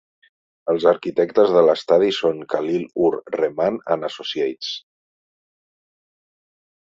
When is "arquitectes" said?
0.91-1.51